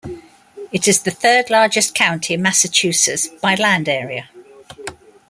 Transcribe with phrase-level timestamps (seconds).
[0.71, 4.31] It is the third-largest county in Massachusetts by land area.